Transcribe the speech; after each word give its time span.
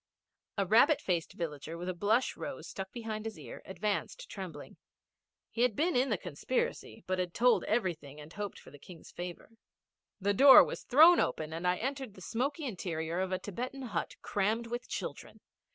A 0.57 0.65
rabbit 0.65 0.99
faced 0.99 1.33
villager, 1.33 1.77
with 1.77 1.87
a 1.87 1.93
blush 1.93 2.35
rose 2.35 2.67
stuck 2.67 2.91
behind 2.91 3.25
his 3.25 3.37
ear, 3.37 3.61
advanced 3.65 4.27
trembling. 4.31 4.77
He 5.51 5.61
had 5.61 5.75
been 5.75 5.95
in 5.95 6.09
the 6.09 6.17
conspiracy, 6.17 7.03
but 7.05 7.19
had 7.19 7.35
told 7.35 7.63
everything 7.65 8.19
and 8.19 8.33
hoped 8.33 8.57
for 8.57 8.71
the 8.71 8.79
King's 8.79 9.11
favour. 9.11 9.51
The 10.19 10.33
door 10.33 10.63
was 10.63 10.81
thrown 10.85 11.19
open 11.19 11.53
and 11.53 11.67
I 11.67 11.75
entered 11.77 12.15
the 12.15 12.21
smoky 12.21 12.65
interior 12.65 13.19
of 13.19 13.31
a 13.31 13.37
Thibetan 13.37 13.83
hut 13.93 14.15
crammed 14.23 14.65
with 14.65 14.89
children. 14.89 15.39